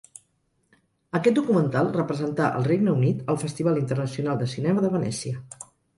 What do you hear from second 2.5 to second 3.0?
el Regne